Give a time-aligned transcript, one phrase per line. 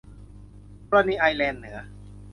[0.89, 1.77] กรณีไอร์แลนด์เหนือ